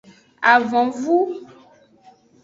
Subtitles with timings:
[0.51, 1.17] Avonvu.